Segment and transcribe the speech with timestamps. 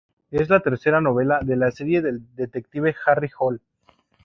[0.31, 3.59] Es la tercera novela de la serie del detective Harry Hole.